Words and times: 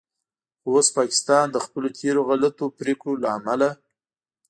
خو 0.61 0.67
اوس 0.75 0.87
پاکستان 0.97 1.45
د 1.51 1.57
خپلو 1.65 1.87
تیرو 1.97 2.21
غلطو 2.29 2.65
پریکړو 2.79 3.13
له 3.23 3.29
امله 3.37 3.69